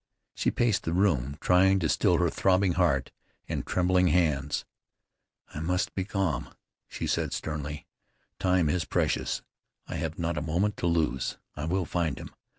[0.33, 3.11] She paced the room, trying to still her throbbing heart
[3.47, 4.65] and trembling hands.
[5.53, 6.55] "I must be calm,"
[6.87, 7.85] she said sternly.
[8.39, 9.43] "Time is precious.
[9.87, 11.37] I have not a moment to lose.
[11.55, 12.33] I will find him.